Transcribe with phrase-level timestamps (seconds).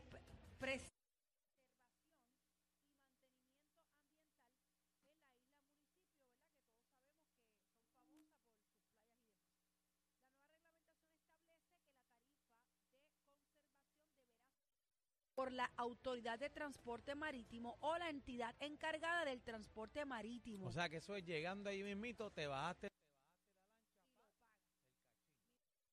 [15.36, 20.66] por la Autoridad de Transporte Marítimo o la entidad encargada del transporte marítimo.
[20.66, 22.88] O sea que eso es llegando ahí mismito, te bajaste.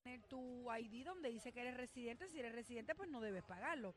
[0.03, 2.27] Tener tu ID donde dice que eres residente.
[2.27, 3.93] Si eres residente, pues no debes pagarlo.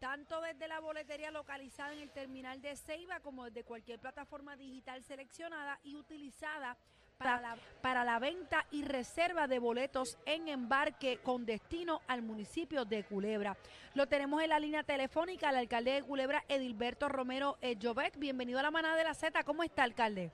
[0.00, 5.02] Tanto desde la boletería localizada en el terminal de Ceiba como desde cualquier plataforma digital
[5.04, 6.76] seleccionada y utilizada
[7.16, 12.84] para la, para la venta y reserva de boletos en embarque con destino al municipio
[12.84, 13.56] de Culebra.
[13.94, 18.18] Lo tenemos en la línea telefónica al alcalde de Culebra, Edilberto Romero eh, Jovet.
[18.18, 19.44] Bienvenido a la manada de la Z.
[19.44, 20.30] ¿Cómo está, alcalde?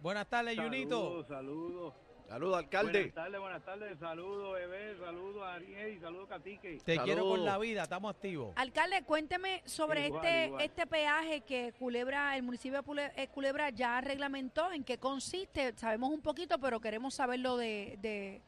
[0.00, 1.24] Buenas tardes, Junito.
[1.24, 1.94] Saludos, saludos.
[2.32, 2.92] Saludos, alcalde.
[2.92, 3.98] Buenas tardes, buenas tardes.
[3.98, 4.96] Saludos, Bebé.
[4.98, 6.00] Saludos, Ariel.
[6.00, 6.78] Saludos, Catique.
[6.82, 8.54] Te quiero con la vida, estamos activos.
[8.56, 10.62] Alcalde, cuénteme sobre Igual, este igual.
[10.62, 15.74] este peaje que Culebra, el municipio de eh, Culebra ya reglamentó, en qué consiste.
[15.76, 18.40] Sabemos un poquito, pero queremos saberlo de, de,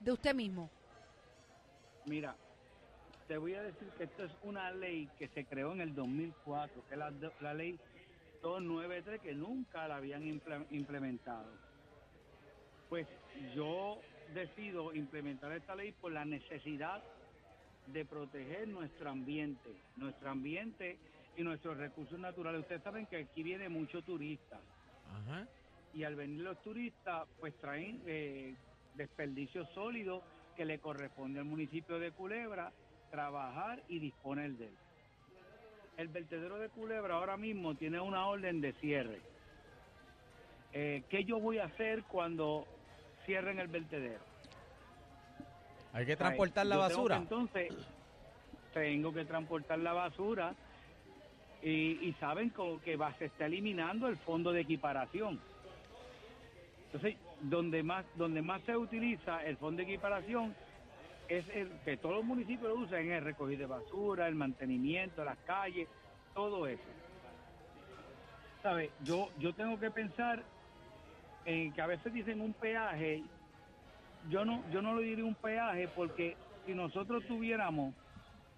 [0.00, 0.68] de usted mismo.
[2.06, 2.34] Mira,
[3.28, 6.82] te voy a decir que esto es una ley que se creó en el 2004,
[6.88, 7.78] que es la, la ley
[8.42, 11.46] 293, que nunca la habían imple- implementado.
[12.88, 13.06] Pues
[13.54, 14.00] yo
[14.34, 17.02] decido implementar esta ley por la necesidad
[17.86, 20.98] de proteger nuestro ambiente, nuestro ambiente
[21.36, 22.60] y nuestros recursos naturales.
[22.60, 24.60] Ustedes saben que aquí viene mucho turista.
[25.10, 25.46] Ajá.
[25.94, 28.54] y al venir los turistas pues traen eh,
[28.94, 30.22] desperdicios sólidos
[30.54, 32.72] que le corresponde al municipio de Culebra
[33.10, 34.76] trabajar y disponer de él.
[35.96, 39.20] El vertedero de Culebra ahora mismo tiene una orden de cierre.
[40.72, 42.66] Eh, ¿Qué yo voy a hacer cuando
[43.28, 44.24] cierren el vertedero?
[45.92, 47.16] Hay que transportar la tengo basura.
[47.16, 47.72] que entonces,
[48.72, 50.54] tengo que transportar la basura
[51.62, 55.38] y, y saben como que va, se está eliminando el fondo de equiparación.
[56.86, 60.54] Entonces, donde más, donde más se utiliza el fondo de equiparación
[61.28, 65.36] es el que todos los municipios lo usan el recogido de basura, el mantenimiento, las
[65.40, 65.86] calles,
[66.34, 66.82] todo eso.
[68.62, 68.90] ¿Sabe?
[69.04, 70.42] Yo, yo tengo que pensar
[71.48, 73.22] en que a veces dicen un peaje
[74.28, 76.36] yo no yo no lo diría un peaje porque
[76.66, 77.94] si nosotros tuviéramos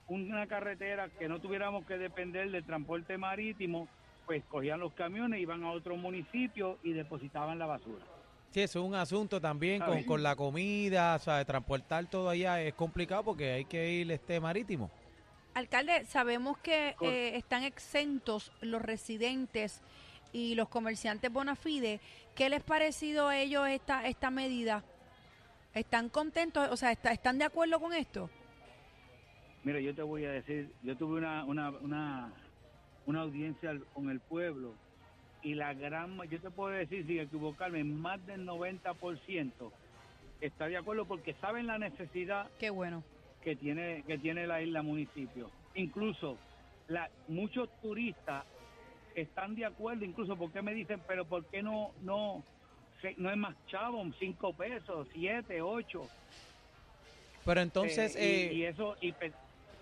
[0.09, 3.87] una carretera que no tuviéramos que depender del transporte marítimo,
[4.27, 8.05] pues cogían los camiones, iban a otro municipio y depositaban la basura.
[8.51, 12.61] Sí, eso es un asunto también con, con la comida, o sea, transportar todo allá
[12.61, 14.91] es complicado porque hay que ir este marítimo.
[15.55, 19.81] Alcalde, sabemos que eh, están exentos los residentes
[20.33, 22.01] y los comerciantes bona fide.
[22.35, 24.83] ¿Qué les parecido a ellos esta, esta medida?
[25.75, 26.69] ¿Están contentos?
[26.71, 28.29] O sea, ¿está- ¿están de acuerdo con esto?
[29.63, 32.33] Mira, yo te voy a decir, yo tuve una, una, una,
[33.07, 34.75] una audiencia con el pueblo
[35.43, 39.53] y la gran, yo te puedo decir, sin equivocarme, más del 90%
[40.41, 43.03] está de acuerdo porque saben la necesidad Qué bueno.
[43.43, 45.51] que tiene que tiene la isla municipio.
[45.75, 46.39] Incluso
[46.89, 48.45] la, muchos turistas
[49.15, 52.43] están de acuerdo, incluso porque me dicen, pero ¿por qué no no
[53.01, 56.09] se- no es más chavo, cinco pesos, siete, ocho?
[57.45, 59.15] Pero entonces, Eh, y, eh, y eso y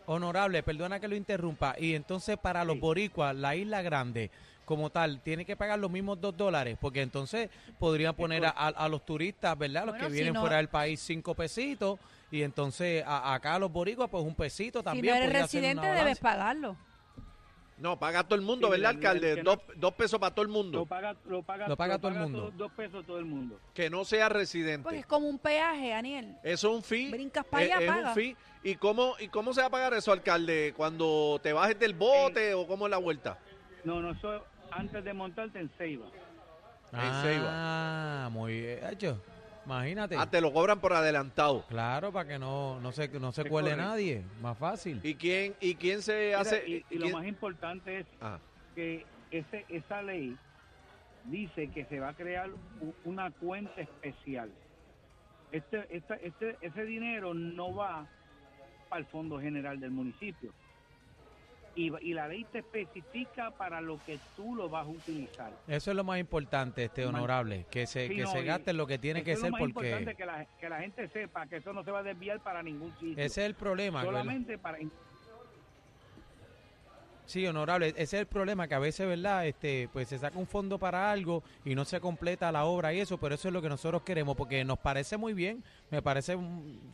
[0.07, 2.81] honorable, perdona que lo interrumpa, y entonces para los Sí.
[2.81, 4.31] boricuas, la isla grande
[4.65, 7.49] como tal, tiene que pagar los mismos dos dólares, porque entonces
[7.79, 9.87] podrían poner a, a- a los turistas, ¿verdad?
[9.87, 11.99] Los Bueno, que si vienen no- fuera del país cinco pesitos,
[12.31, 15.07] y entonces a- acá los boricuas pues un pesito Si también.
[15.07, 16.77] no eres residente, una debes pagarlo.
[17.79, 19.43] No, paga todo el mundo, Sí, ¿verdad, el- alcalde?
[19.43, 20.79] dos, no- dos pesos para todo el mundo.
[20.81, 22.41] Lo paga, lo paga, Lo paga todo el mundo.
[22.43, 23.61] Dos, dos pesos todo el mundo.
[23.73, 24.83] Que no sea residente.
[24.83, 26.37] Pues es como un peaje, Daniel.
[26.43, 27.11] Eso es un fee.
[27.11, 28.09] Brincas pa' es- allá, es paga.
[28.09, 28.37] un fee.
[28.65, 30.75] ¿Y cómo, ¿Y cómo se va a pagar eso, alcalde?
[30.77, 33.39] ¿Cuando te bajes del bote o cómo es la vuelta?
[33.85, 36.07] No, no, eso antes de montarte en Ceiba.
[36.93, 37.47] En Ceiba.
[37.49, 38.81] Ah, muy bien.
[38.91, 39.21] Hecho,
[39.75, 40.17] imagínate.
[40.17, 41.65] Ah, te lo cobran por adelantado.
[41.69, 43.91] Claro, para que no, no se, no se Es cuele correcto.
[43.91, 44.23] nadie.
[44.41, 45.01] Más fácil.
[45.03, 46.65] ¿Y quién, y quién se Mira, hace?
[46.67, 48.39] y, y lo quién- más importante es Ah,
[48.75, 50.37] que ese, esa ley
[51.25, 52.49] dice que se va a crear
[53.05, 54.51] una cuenta especial.
[55.53, 58.07] Este, esta- este, ese dinero no va
[58.91, 60.53] al Fondo General del municipio.
[61.79, 65.53] Y, la ley te especifica para lo que tú lo vas a utilizar.
[65.69, 67.67] Eso es lo más importante, este honorable.
[67.71, 69.63] Que se, Sí, que no, se gaste lo que tiene que es ser lo más
[69.63, 72.41] importante porque que la, que la gente sepa que eso no se va a desviar
[72.41, 73.13] para ningún sitio.
[73.13, 74.03] ese es el problema.
[74.03, 74.79] solamente para
[77.29, 79.47] Sí, honorable, ese es el problema que a veces, ¿verdad?
[79.47, 83.01] Este, pues se saca un fondo para algo y no se completa la obra y
[83.01, 86.39] eso, pero eso es lo que nosotros queremos porque nos parece muy bien, me parece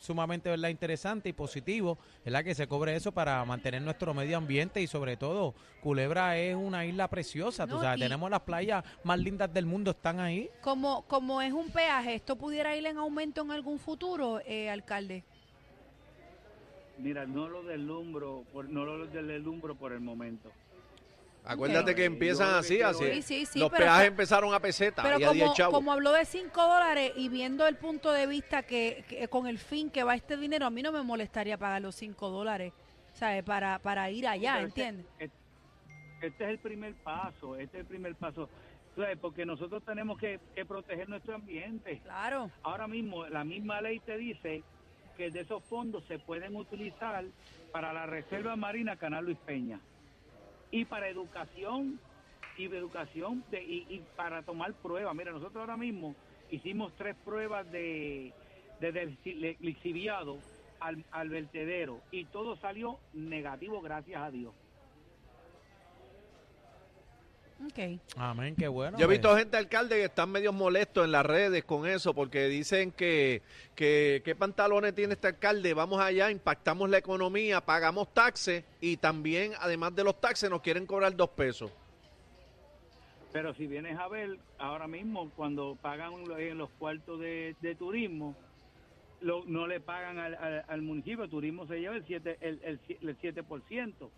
[0.01, 0.71] sumamente, ¿verdad?
[0.71, 2.43] Interesante y positivo, ¿verdad?
[2.43, 6.85] Que se cobre eso para mantener nuestro medio ambiente y sobre todo, Culebra es una
[6.85, 10.51] isla preciosa, tú No, sabes, tenemos las playas más lindas del mundo, están ahí.
[10.63, 15.23] Como, como es un peaje, ¿esto pudiera ir en aumento en algún futuro, eh, alcalde?
[16.99, 20.51] Mira, no lo deslumbro, por, no lo deslumbro por el momento.
[21.45, 23.05] acuérdate que empiezan así, así.
[23.05, 25.55] es- Sí, sí, sí, Los pero peajes empezaron a peseta Pero y a 10 como,
[25.55, 25.75] chavos.
[25.75, 29.59] como habló de 5 dólares y viendo el punto de vista que, que con el
[29.59, 32.73] fin que va este dinero, a mí no me molestaría pagar los 5 dólares,
[33.13, 33.43] ¿sabes?
[33.43, 35.13] Para, para ir allá, Pero este- ¿entiendes?
[35.19, 38.49] Este, este es el primer paso, este es el primer paso.
[38.97, 39.19] ¿Sabes?
[39.21, 41.99] Porque nosotros tenemos que, que proteger nuestro ambiente.
[42.05, 42.49] Claro.
[42.63, 44.63] Ahora mismo la misma ley te dice
[45.17, 47.25] que de esos fondos se pueden utilizar
[47.73, 49.81] para la Reserva Marina Canal Luis Peña
[50.71, 51.99] y para educación
[52.57, 55.15] y educación de, y, y para tomar pruebas.
[55.15, 56.15] Mira, nosotros ahora mismo
[56.51, 58.33] hicimos tres pruebas de,
[58.81, 60.39] de, de lixiviado
[60.81, 64.55] al, al vertedero y todo salió negativo, gracias a Dios.
[67.63, 68.01] Ok.
[68.17, 68.99] Amén, qué bueno.
[68.99, 69.19] Yo he pues.
[69.19, 73.43] visto gente, alcalde, que están medio molestos en las redes con eso porque dicen que,
[73.75, 79.53] que qué pantalones tiene este alcalde, vamos allá, impactamos la economía, pagamos taxes y también,
[79.61, 81.71] además de los taxes, nos quieren cobrar dos pesos.
[83.33, 88.37] Pero si vienes a ver, ahora mismo cuando pagan en los cuartos de, de turismo,
[89.21, 92.61] lo- no le pagan al, al- al municipio, el turismo se lleva el 7%, el,
[92.63, 94.11] el, el 7%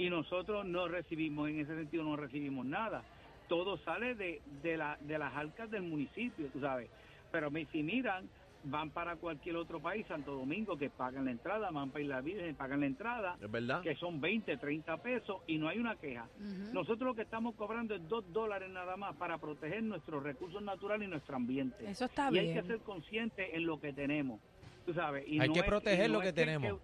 [0.00, 3.02] y nosotros no recibimos, en ese sentido no recibimos nada.
[3.48, 6.88] Todo sale de, de, la, de las arcas del municipio, tú sabes.
[7.30, 8.26] Pero si miran,
[8.64, 12.54] van para cualquier otro país, Santo Domingo, que pagan la entrada, van para Isla Virgen,
[12.54, 13.82] pagan la entrada, ¿Es verdad?
[13.82, 16.28] que son 20, 30 pesos y no hay una queja.
[16.72, 21.08] Nosotros lo que estamos cobrando es dos dólares nada más para proteger nuestros recursos naturales
[21.08, 21.90] y nuestro ambiente.
[21.90, 22.66] Eso está y hay que bien.
[22.66, 24.40] ser consciente en lo que tenemos,
[24.86, 25.24] tú sabes.
[25.28, 26.80] Y Hay no que es- proteger y no lo que es tenemos.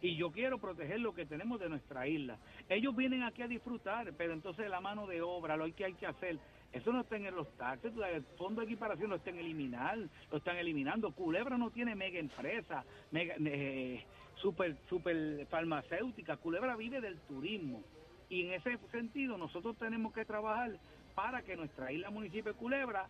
[0.00, 2.38] Y yo quiero proteger lo que tenemos de nuestra isla.
[2.68, 6.06] Ellos vienen aquí a disfrutar, pero entonces la mano de obra, lo que hay que
[6.06, 6.38] hacer,
[6.72, 9.98] eso no está en los taxes, el fondo de equiparación lo están eliminar,
[10.30, 11.12] lo están eliminando.
[11.12, 14.04] Culebra no tiene mega empresa, mega, eh,
[14.36, 16.36] super, super farmacéutica.
[16.36, 17.82] Culebra vive del turismo.
[18.28, 20.78] Y en ese sentido nosotros tenemos que trabajar
[21.14, 23.08] para que nuestra isla municipio de Culebra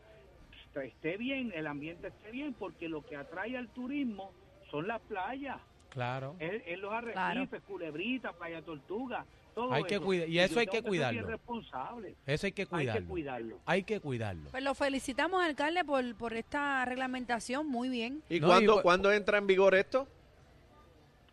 [0.82, 4.32] esté bien, el ambiente esté bien, porque lo que atrae al turismo
[4.70, 5.60] son las playas.
[5.90, 6.36] Claro.
[6.38, 7.14] Es, es los arrecifes,
[7.48, 7.64] Claro.
[7.66, 10.04] culebrita, playa tortuga, todo Hay que eso.
[10.04, 11.26] cuida- y eso hay que cuidarlo.
[11.26, 12.14] responsable.
[12.26, 13.08] Eso hay que Hay que cuidarlo.
[13.08, 13.58] cuidarlo.
[13.66, 14.50] Hay que cuidarlo.
[14.50, 17.66] Pues lo felicitamos, alcalde, por, por esta reglamentación.
[17.66, 18.22] Muy bien.
[18.28, 20.06] ¿Y No, cuándo, y- cuándo entra en vigor esto?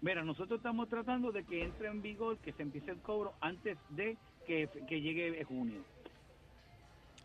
[0.01, 3.77] Mira, nosotros estamos tratando de que entre en vigor, que se empiece el cobro antes
[3.89, 5.81] de que, que llegue junio.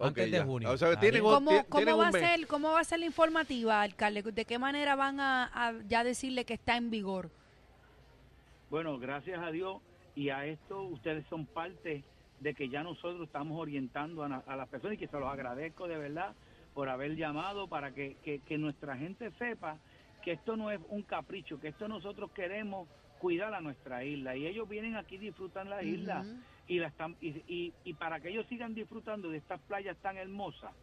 [0.00, 0.44] Antes de ya.
[0.44, 0.70] junio.
[0.70, 4.22] O sea, tienen ¿Cómo, tienen va a ser, ¿Cómo va a ser la informativa, alcalde?
[4.22, 7.30] ¿De qué manera van a, a ya decirle que está en vigor?
[8.70, 9.78] Bueno, gracias a Dios
[10.14, 12.04] y a esto ustedes son parte
[12.40, 15.98] de que ya nosotros estamos orientando a, las personas y que se los agradezco de
[15.98, 16.34] verdad
[16.72, 19.78] por haber llamado para que, que, que nuestra gente sepa
[20.22, 22.88] que esto no es un capricho, que esto nosotros queremos
[23.18, 26.40] cuidar a nuestra isla y ellos vienen aquí disfrutan la isla Ujú.
[26.70, 30.18] Y la están y, y, y para que ellos sigan disfrutando de estas playas tan
[30.18, 30.74] hermosas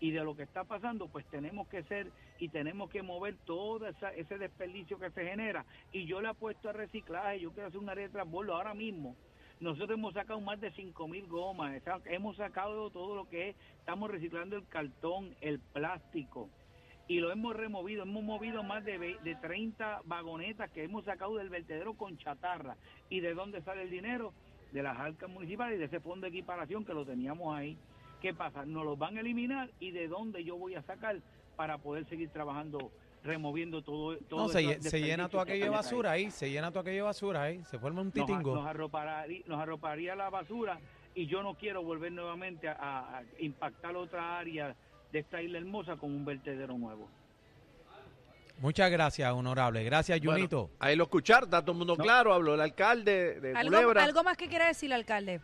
[0.00, 3.88] y de lo que está pasando, pues tenemos que ser y tenemos que mover todo
[3.88, 5.66] esa- ese desperdicio que se genera.
[5.92, 9.16] Y yo le apuesto a reciclaje, yo quiero hacer una área de transbordo ahora mismo.
[9.60, 13.50] Nosotros hemos sacado más de 5 mil gomas, o sea, hemos sacado todo lo que
[13.50, 16.50] es, estamos reciclando el cartón, el plástico,
[17.08, 21.50] y lo hemos removido, hemos movido más de, de 30 vagonetas que hemos sacado del
[21.50, 22.78] vertedero con chatarra.
[23.10, 24.34] ¿Y de dónde sale el dinero?
[24.72, 27.76] De las arcas municipales y de ese fondo de equiparación que lo teníamos ahí.
[28.20, 28.64] ¿Qué pasa?
[28.66, 31.16] Nos los van a eliminar y de dónde yo voy a sacar
[31.56, 32.90] para poder seguir trabajando,
[33.24, 34.16] removiendo todo.
[34.18, 35.76] todo No, se, se llena todo que aquello de ahí.
[35.76, 38.54] basura ahí, se llena todo aquello de basura ahí, se forma un Nos, titingo.
[38.54, 40.78] nos arroparía, nos arroparía la basura
[41.14, 44.74] y yo no quiero volver nuevamente a impactar otra área
[45.12, 47.08] de esta isla hermosa con un vertedero nuevo.
[48.60, 49.82] Muchas gracias, honorable.
[49.84, 50.70] Gracias, Bueno, Junito.
[50.78, 52.02] ahí lo escucharon, está todo el mundo No.
[52.04, 54.04] claro, habló el alcalde de ¿Algo, Culebra.
[54.04, 55.40] algo más que quiera decir, alcalde?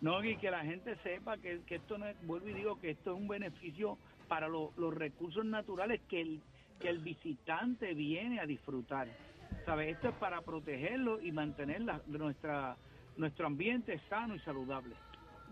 [0.00, 2.90] No, y que la gente sepa que, que esto no es, vuelvo y digo que
[2.90, 3.96] esto es un beneficio
[4.28, 6.40] para lo- los recursos naturales que el,
[6.80, 9.08] que el visitante viene a disfrutar.
[9.64, 9.94] ¿Sabes?
[9.94, 12.76] Esto es para protegerlo y mantener la- nuestra,
[13.16, 14.94] nuestro ambiente sano y saludable.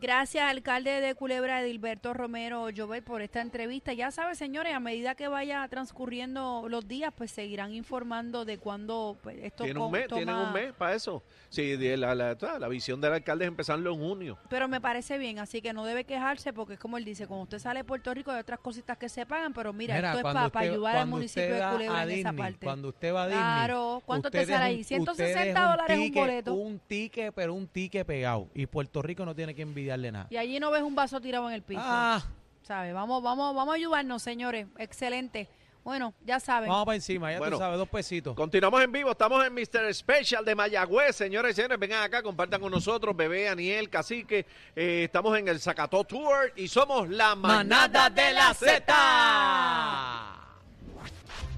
[0.00, 3.92] Gracias, alcalde de Culebra, Edilberto Romero Llobel, por esta entrevista.
[3.94, 9.16] Ya sabe, señores, a medida que vaya transcurriendo los días, pues seguirán informando de cuándo
[9.22, 11.22] pues, esto Tienen un mes, toma- tienen un mes para eso.
[11.48, 14.38] Sí, de la, la, la visión del alcalde es empezarlo en junio.
[14.50, 17.44] Pero me parece bien, así que no debe quejarse porque es como él dice, cuando
[17.44, 20.18] usted sale de Puerto Rico hay otras cositas que se pagan, pero mira, Mira, esto
[20.18, 22.66] es para usted- ayudar al municipio de Culebra a en esa parte.
[22.66, 24.78] Cuando usted va a Disney, Claro, ¿cuánto te sale ahí?
[24.78, 26.54] un- 160 usted deja dólares un ticket, boleto.
[26.54, 28.48] Un ticket, pero un ticket pegado.
[28.54, 30.26] Y Puerto Rico no tiene que nada.
[30.30, 31.80] Y allí no ves un vaso tirado en el piso.
[31.84, 32.22] Ah,
[32.62, 32.92] ¿Sabe?
[32.92, 34.66] Vamos, vamos, vamos a ayudarnos, señores.
[34.78, 35.48] Excelente.
[35.84, 36.70] Bueno, ya saben.
[36.70, 37.56] vamos para encima, ya Bueno.
[37.58, 38.34] tú sabes, dos pesitos.
[38.34, 39.92] Continuamos en vivo, estamos en Mr.
[39.92, 45.02] Special de Mayagüez, señores y señores, vengan acá, compartan con nosotros, Bebé, Aniel, Cacique, eh,
[45.04, 48.94] estamos en el Zacató Tour y somos la manada de la Z.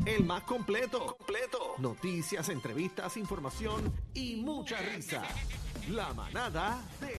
[0.07, 1.17] El más completo.
[1.17, 1.75] completo.
[1.79, 5.23] Noticias, entrevistas, información y mucha risa.
[5.91, 7.15] La manada de